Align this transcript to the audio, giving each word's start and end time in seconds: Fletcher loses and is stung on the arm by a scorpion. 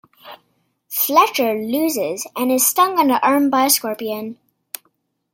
Fletcher 0.89 1.53
loses 1.53 2.25
and 2.35 2.51
is 2.51 2.65
stung 2.65 2.97
on 2.97 3.09
the 3.09 3.21
arm 3.23 3.51
by 3.51 3.65
a 3.65 3.69
scorpion. 3.69 4.39